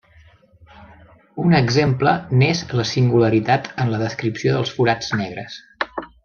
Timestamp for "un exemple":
1.43-2.13